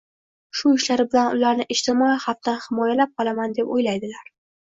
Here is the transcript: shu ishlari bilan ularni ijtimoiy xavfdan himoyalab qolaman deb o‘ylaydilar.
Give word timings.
shu 0.59 0.69
ishlari 0.77 1.03
bilan 1.09 1.27
ularni 1.35 1.67
ijtimoiy 1.75 2.13
xavfdan 2.23 2.57
himoyalab 2.63 3.13
qolaman 3.21 3.55
deb 3.59 3.71
o‘ylaydilar. 3.77 4.25